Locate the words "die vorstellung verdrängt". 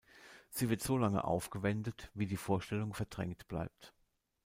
2.25-3.47